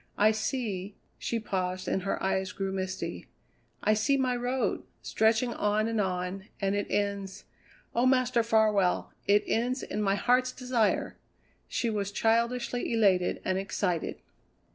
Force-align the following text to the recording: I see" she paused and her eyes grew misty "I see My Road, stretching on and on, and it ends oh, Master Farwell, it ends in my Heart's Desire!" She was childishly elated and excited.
I 0.17 0.31
see" 0.31 0.95
she 1.19 1.39
paused 1.39 1.87
and 1.87 2.01
her 2.01 2.23
eyes 2.23 2.53
grew 2.53 2.71
misty 2.71 3.27
"I 3.83 3.93
see 3.93 4.17
My 4.17 4.35
Road, 4.35 4.81
stretching 5.03 5.53
on 5.53 5.87
and 5.87 6.01
on, 6.01 6.47
and 6.59 6.73
it 6.73 6.87
ends 6.89 7.43
oh, 7.93 8.07
Master 8.07 8.41
Farwell, 8.41 9.13
it 9.27 9.43
ends 9.45 9.83
in 9.83 10.01
my 10.01 10.15
Heart's 10.15 10.53
Desire!" 10.53 11.17
She 11.67 11.91
was 11.91 12.11
childishly 12.11 12.91
elated 12.91 13.43
and 13.45 13.59
excited. 13.59 14.17